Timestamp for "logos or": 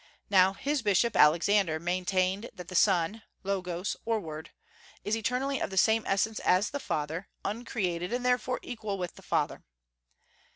3.43-4.19